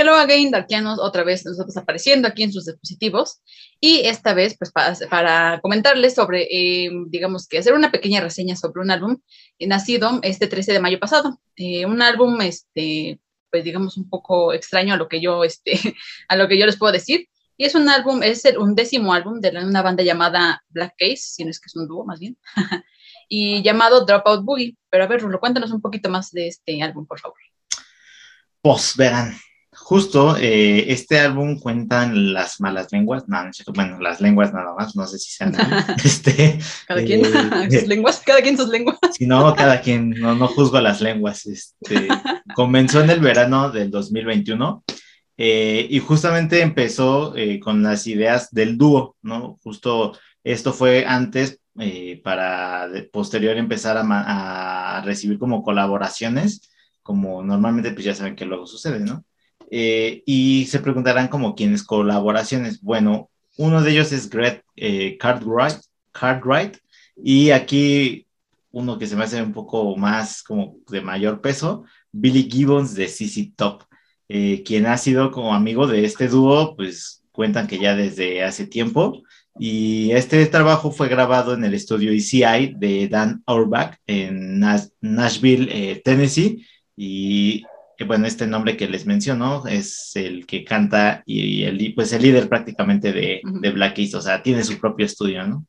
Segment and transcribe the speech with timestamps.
[0.00, 3.42] Hello again, Darkianos, otra vez nosotros apareciendo aquí en sus dispositivos.
[3.80, 8.80] Y esta vez, pues para, comentarles sobre, eh, digamos que hacer una pequeña reseña sobre
[8.80, 9.18] un álbum
[9.58, 11.38] nacido este 13 de mayo pasado.
[11.56, 15.72] Eh, un álbum, este, pues digamos, un poco extraño a lo que yo, este,
[16.28, 17.28] a lo que yo les puedo decir.
[17.58, 21.44] Y es un álbum, es el undécimo álbum de una banda llamada Black Case, si
[21.44, 22.38] no es que es un dúo más bien,
[23.28, 24.78] y llamado Dropout Boogie.
[24.88, 27.36] Pero a ver, Rulo, cuéntanos un poquito más de este álbum, por favor.
[28.62, 29.34] Pues verán,
[29.80, 34.94] justo eh, este álbum cuentan las malas lenguas, no, no bueno, las lenguas nada más,
[34.94, 35.54] no sé si sean.
[36.04, 38.98] este, cada quien eh, sus lenguas, cada quien sus lenguas.
[39.12, 41.46] Si no, cada quien, no, no juzgo las lenguas.
[41.46, 42.08] Este,
[42.54, 44.84] comenzó en el verano del 2021
[45.36, 49.58] eh, y justamente empezó con las ideas del dúo, ¿no?
[49.62, 51.58] Justo esto fue antes
[52.22, 56.70] para posterior empezar a, a recibir como colaboraciones
[57.02, 59.24] como normalmente pues ya saben que luego sucede, ¿no?
[59.70, 62.80] Eh, y se preguntarán como quiénes colaboraciones.
[62.82, 66.76] Bueno, uno de ellos es Greg eh, Cartwright,
[67.16, 68.26] y aquí
[68.72, 73.08] uno que se me hace un poco más como de mayor peso, Billy Gibbons de
[73.08, 73.84] CC Top,
[74.28, 78.66] eh, quien ha sido como amigo de este dúo, pues cuentan que ya desde hace
[78.66, 79.22] tiempo.
[79.58, 84.60] Y este trabajo fue grabado en el estudio ECI de Dan Auerbach en
[85.00, 86.64] Nashville, Tennessee.
[86.96, 87.64] Y
[88.04, 92.48] bueno, este nombre que les menciono es el que canta y el, pues el líder
[92.48, 95.66] prácticamente de, de Black East, o sea, tiene su propio estudio, ¿no?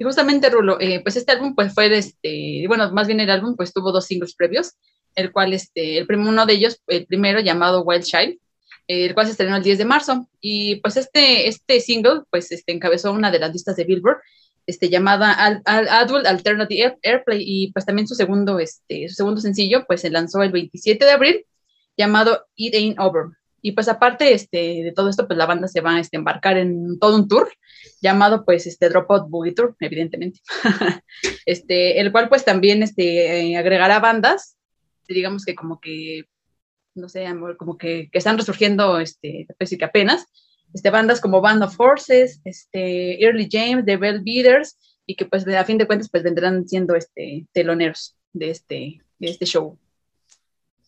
[0.00, 3.54] Y justamente, Rulo, eh, pues este álbum, pues fue, este, bueno, más bien el álbum,
[3.54, 4.72] pues tuvo dos singles previos,
[5.14, 8.38] el cual, este, el uno de ellos, el primero llamado Wild Child,
[8.88, 12.72] el cual se estrenó el 10 de marzo, y pues este, este single, pues este,
[12.72, 14.16] encabezó una de las listas de Billboard,
[14.66, 20.00] este, llamada Adult Alternative Airplay y pues también su segundo, este, su segundo sencillo pues
[20.02, 21.46] se lanzó el 27 de abril
[21.96, 23.26] llamado It Ain't Over.
[23.62, 26.56] Y pues aparte este, de todo esto, pues la banda se va a este, embarcar
[26.56, 27.52] en todo un tour
[28.00, 30.40] llamado pues este Dropout Boogie Tour, evidentemente.
[31.46, 34.56] este, el cual pues también este, agregará bandas,
[35.08, 36.24] digamos que como que,
[36.94, 37.26] no sé,
[37.58, 40.26] como que, que están resurgiendo este, pues, que apenas,
[40.74, 45.46] este, bandas como Band of Forces, este, Early James, The Bell Beaters, y que pues
[45.46, 49.78] a fin de cuentas pues vendrán siendo este, teloneros de este, de este show.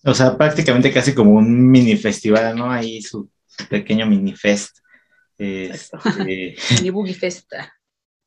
[0.05, 2.71] O sea, prácticamente casi como un mini festival, ¿no?
[2.71, 3.29] Ahí su,
[3.69, 4.79] pequeño mini fest.
[5.39, 7.73] Este, mini boogie festa.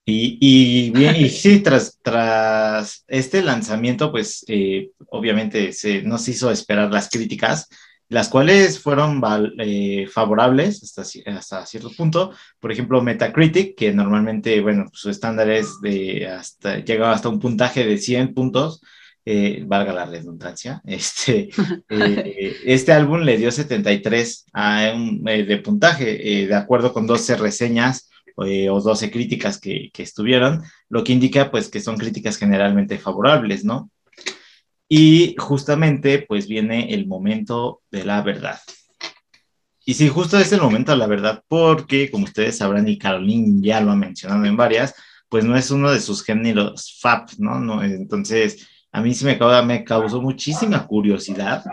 [0.07, 6.51] Y, y, bien, y sí, tras, tras este lanzamiento, pues eh, obviamente se nos hizo
[6.51, 7.67] esperar las críticas,
[8.09, 9.21] las cuales fueron
[9.59, 10.83] eh, favorables
[11.27, 12.31] hasta, cierto punto.
[12.59, 17.85] Por ejemplo, Metacritic, que normalmente, bueno, su estándar es de hasta, llega hasta un puntaje
[17.85, 18.81] de 100 puntos,
[19.25, 21.49] eh, valga la redundancia, este,
[21.89, 24.93] eh, este álbum le dio 73 a
[25.23, 31.13] de puntaje, de acuerdo con 12 reseñas o 12 críticas que, que estuvieron, lo que
[31.13, 33.89] indica pues que son críticas generalmente favorables, ¿no?
[34.87, 38.59] Y justamente pues viene el momento de la verdad.
[39.85, 43.61] Y sí, justo es el momento de la verdad porque, como ustedes sabrán, y Caroline
[43.61, 44.95] ya lo ha mencionado en varias,
[45.29, 47.59] pues no es uno de sus géneros FAP, ¿no?
[47.59, 51.63] no entonces, a mí sí me, me causó muchísima curiosidad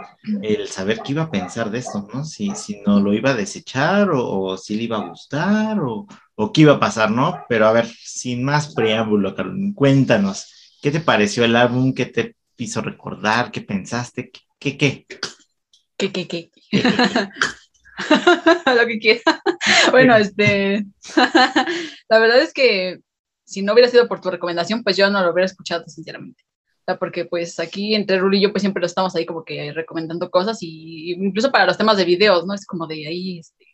[0.42, 2.24] el saber qué iba a pensar de esto, ¿no?
[2.24, 6.52] Si, si no lo iba a desechar o, si le iba a gustar o, o,
[6.52, 7.38] qué iba a pasar, ¿no?
[7.48, 11.94] Pero a ver, sin más preámbulo, Caroline, cuéntanos, ¿qué te pareció el álbum?
[11.94, 13.50] ¿Qué te hizo recordar?
[13.50, 14.30] ¿Qué pensaste?
[14.58, 15.06] ¿Qué, qué?
[15.96, 16.50] ¿Qué, qué, qué?
[18.66, 19.42] Lo que quiera.
[19.90, 20.84] bueno, este,
[22.08, 23.00] la verdad es que
[23.44, 26.42] si no hubiera sido por tu recomendación, pues yo no lo hubiera escuchado, sinceramente.
[26.82, 29.44] O sea, porque pues aquí entre Rul y yo pues siempre lo estamos ahí como
[29.44, 32.54] que recomendando cosas y incluso para los temas de videos, ¿no?
[32.54, 33.66] Es como de ahí, este,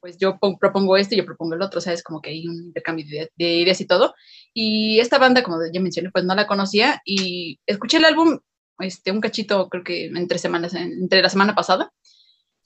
[0.00, 2.46] pues yo propongo esto y yo propongo el otro, o sea, es como que hay
[2.46, 4.14] un intercambio de, de, ideas y todo.
[4.58, 8.38] Y esta banda, como ya mencioné, pues no la conocía y escuché el álbum,
[8.78, 11.92] este, un cachito, creo que entre semanas, entre la semana pasada,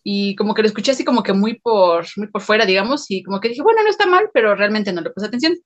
[0.05, 3.25] y como que lo escuché así como que muy por, muy por fuera, digamos, y
[3.25, 5.57] como que dije, bueno, no está mal, pero realmente no le puse atención.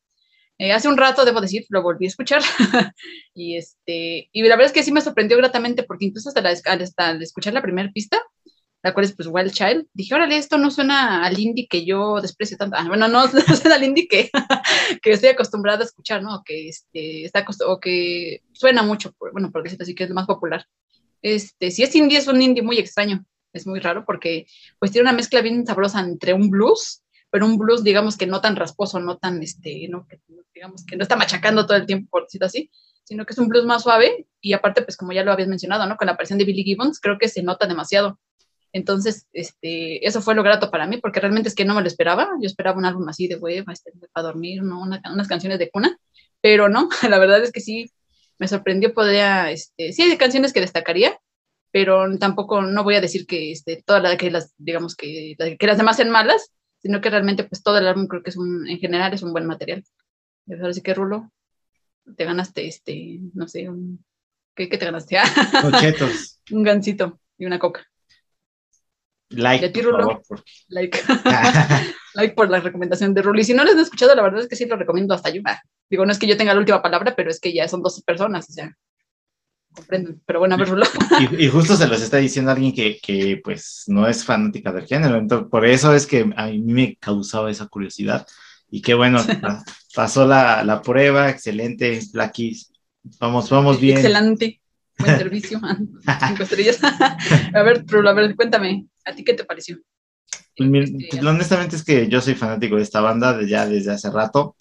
[0.57, 2.41] Eh, hace un rato, debo decir, lo volví a escuchar
[3.35, 6.49] y, este, y la verdad es que sí me sorprendió gratamente porque incluso hasta, la,
[6.51, 8.19] hasta escuchar la primera pista,
[8.85, 12.21] la cual es pues Wild Child, dije, órale, esto no suena al indie que yo
[12.21, 14.31] desprecio tanto, ah, bueno, no, no suena al indie que,
[15.03, 16.43] que estoy acostumbrada a escuchar, ¿no?
[16.45, 20.27] Que, este, está o que suena mucho, bueno, por decirlo así, que es lo más
[20.27, 20.67] popular.
[21.23, 24.47] Este, si es indie, es un indie muy extraño, es muy raro porque
[24.79, 28.43] pues tiene una mezcla bien sabrosa entre un blues, pero un blues, digamos que no
[28.43, 30.21] tan rasposo, no tan, este, no, que,
[30.55, 32.71] digamos que no está machacando todo el tiempo, por decirlo así,
[33.03, 35.87] sino que es un blues más suave y aparte, pues como ya lo habías mencionado,
[35.87, 35.97] ¿no?
[35.97, 38.19] Con la aparición de Billy Gibbons, creo que se nota demasiado
[38.75, 41.87] Entonces, este, eso fue lo grato para mí, porque realmente es que no me lo
[41.87, 42.29] esperaba.
[42.41, 44.83] Yo esperaba un álbum así de hueva, este, para dormir, ¿no?
[44.83, 45.97] unas canciones de cuna,
[46.41, 47.89] pero no, la verdad es que sí,
[48.39, 51.17] me sorprendió, podría, este, sí hay canciones que destacaría,
[51.71, 55.67] pero tampoco, no voy a decir que este, todas las que las, digamos que, que
[55.69, 56.51] las demás sean malas,
[56.83, 59.33] sino que realmente pues todo el álbum creo que es un, en general es un
[59.33, 59.85] buen material.
[60.69, 61.33] Así que Rulo,
[62.17, 64.05] te ganaste este, no sé, un,
[64.57, 65.17] ¿qué, qué te ganaste?
[66.51, 67.87] un gancito y una coca.
[69.35, 70.23] Like, por favor,
[70.69, 70.99] like.
[72.15, 73.41] like por la recomendación de Rulo.
[73.41, 75.59] Y si no les han escuchado, la verdad es que sí lo recomiendo hasta ayudar.
[75.91, 78.03] Digo, no es que yo tenga la última palabra, pero es que ya son dos
[78.03, 78.77] personas, o sea,
[79.75, 80.23] comprenden.
[80.25, 80.87] Pero bueno, a ver, Rulo.
[81.21, 84.87] Y, y, justo se los está diciendo alguien que, que, pues no es fanática del
[84.87, 85.17] género.
[85.17, 88.27] Entonces, por eso es que a mí me causaba esa curiosidad.
[88.71, 89.21] Y qué bueno,
[89.95, 92.73] pasó la, la, prueba, excelente, Blackies.
[93.21, 93.99] Vamos, vamos bien.
[93.99, 94.61] Excelente.
[94.99, 95.61] Buen servicio.
[96.29, 96.79] Cinco estrellas.
[96.83, 99.79] a ver, Rulo, a ver, cuéntame, ¿a ti qué te pareció?
[100.57, 103.93] Pues, este, pues, honestamente es que yo soy fanático de esta banda de ya desde
[103.93, 104.57] hace rato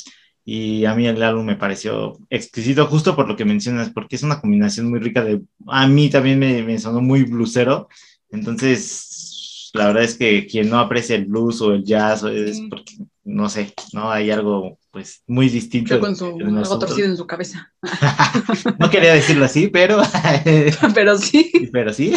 [0.45, 4.23] y a mí el álbum me pareció exquisito justo por lo que mencionas, porque es
[4.23, 5.41] una combinación muy rica de...
[5.67, 7.87] A mí también me, me sonó muy blusero,
[8.29, 12.93] entonces la verdad es que quien no aprecia el blues o el jazz es porque,
[13.23, 14.11] no sé, ¿no?
[14.11, 15.99] Hay algo pues muy distinto.
[15.99, 17.73] con su, algo torcido en su cabeza.
[18.79, 20.01] no quería decirlo así, pero...
[20.93, 21.51] pero sí.
[21.71, 22.13] Pero sí.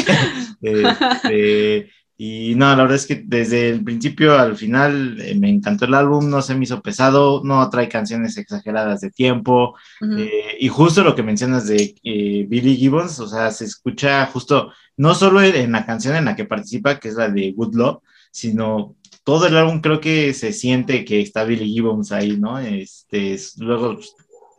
[0.61, 5.85] Este, y no, la verdad es que desde el principio al final eh, me encantó
[5.85, 9.77] el álbum, no se me hizo pesado, no trae canciones exageradas de tiempo.
[10.17, 14.73] Eh, y justo lo que mencionas de eh, Billy Gibbons, o sea, se escucha justo,
[14.97, 17.99] no solo en la canción en la que participa, que es la de Good Love,
[18.31, 22.59] sino todo el álbum creo que se siente que está Billy Gibbons ahí, ¿no?
[22.59, 23.99] Este, luego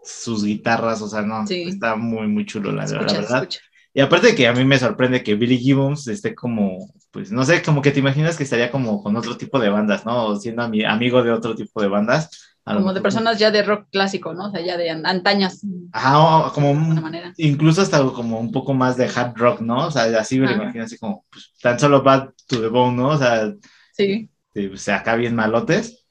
[0.03, 3.49] sus guitarras, o sea, no, está muy, muy chulo, la, la verdad.
[3.97, 7.43] Y aparte de que a mí me sorprende que Billy Gibbons esté como, pues no
[7.43, 10.27] sé, como que te imaginas que estaría como con otro tipo de bandas, ¿no?
[10.27, 12.53] O siendo amigo de otro tipo de bandas.
[12.63, 14.49] Como de personas ya de rock clásico, ¿no?
[14.49, 15.65] O sea, ya de antañas.
[15.91, 17.33] Ajá, como manera.
[17.37, 19.87] incluso hasta como un poco más de hard rock, ¿no?
[19.87, 22.97] O sea, así me lo imagino así como, pues, tan solo Bad to the Bone,
[22.97, 23.09] ¿no?
[23.09, 23.51] O sea,
[23.93, 24.29] sí.
[24.55, 26.05] o sea, acá bien malotes.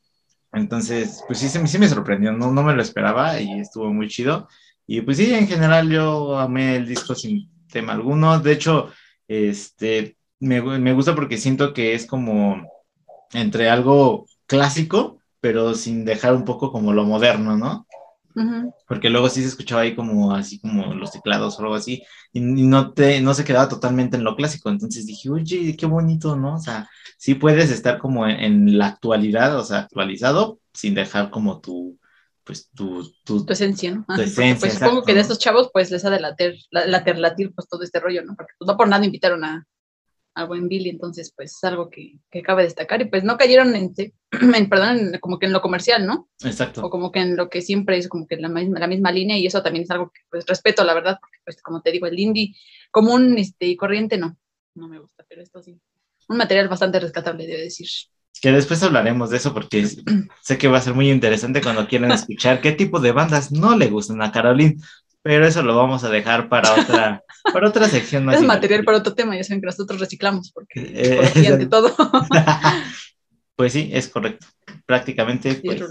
[0.52, 4.48] Entonces, pues sí, sí me sorprendió, no, no me lo esperaba y estuvo muy chido.
[4.88, 8.40] Y pues sí, en general yo amé el disco sin tema alguno.
[8.40, 8.90] De hecho,
[9.28, 12.66] este, me, me gusta porque siento que es como
[13.34, 17.86] entre algo clásico, pero sin dejar un poco como lo moderno, ¿no?
[18.88, 22.02] Porque luego sí se escuchaba ahí como así como los teclados o algo así,
[22.32, 24.70] y, no, te, no se quedaba totalmente en lo clásico.
[24.70, 26.54] Entonces dije, oye, qué bonito, ¿no?
[26.56, 26.88] O sea,
[27.18, 31.98] sí puedes estar como en la actualidad, o sea, actualizado, sin dejar como tu,
[32.46, 34.04] pues tu, tu, esencia, ¿no?
[34.06, 37.98] pues supongo que de estos chavos pues les ha de latir, latir pues todo este
[37.98, 38.36] rollo, ¿no?
[38.36, 39.66] Porque pues, no por nada invitaron a,
[40.36, 43.74] a buen Billy, entonces pues es algo que, que cabe destacar y pues no cayeron
[43.74, 43.92] en,
[44.54, 46.28] en perdón, como que en lo comercial, ¿no?
[46.44, 46.86] Exacto.
[46.86, 49.36] O como que en lo que siempre es como que la misma, la misma línea
[49.36, 52.06] y eso también es algo que pues respeto, la verdad, porque pues como te digo,
[52.06, 52.54] el indie
[52.92, 54.38] común este, y corriente no,
[54.76, 55.80] no me gusta, pero esto sí.
[56.28, 57.88] Un material bastante rescatable, debo decir
[58.40, 59.86] que después hablaremos de eso porque
[60.42, 63.76] sé que va a ser muy interesante cuando quieran escuchar qué tipo de bandas no
[63.76, 64.76] le gustan a Caroline,
[65.22, 68.36] pero eso lo vamos a dejar para otra, para otra sección más.
[68.36, 71.94] Es material para otro tema, ya saben que nosotros reciclamos porque eh, de todo.
[73.56, 74.46] pues sí, es correcto.
[74.84, 75.82] Prácticamente pues,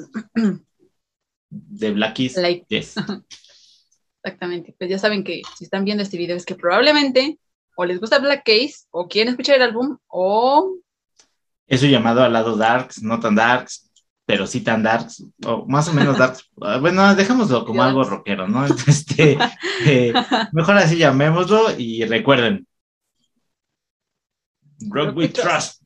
[1.50, 2.38] de Blackies.
[2.38, 2.66] Like.
[4.24, 4.74] Exactamente.
[4.78, 7.38] Pues ya saben que si están viendo este video es que probablemente
[7.76, 10.78] o les gusta Black Case o quieren escuchar el álbum o
[11.68, 13.92] eso llamado al lado darks, no tan darks,
[14.26, 16.44] pero sí tan darks, o más o menos darks.
[16.62, 18.66] Ah, bueno, dejémoslo como algo rockero, ¿no?
[18.88, 19.38] Este,
[19.86, 20.14] eh,
[20.54, 22.66] mejor así llamémoslo y recuerden.
[24.90, 25.84] Rock we trust.